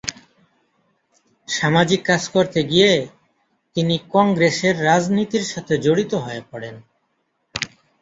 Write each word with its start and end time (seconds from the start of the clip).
সামাজিক 1.47 2.01
কাজ 2.05 2.23
করতে 2.27 2.59
গিয়ে 2.63 2.91
তিনি 3.75 3.95
কংগ্রেসের 4.13 4.75
রাজনীতির 4.83 5.45
সাথে 5.45 5.73
জড়িত 5.77 6.11
হয়ে 6.15 6.41
পড়েন। 6.51 6.75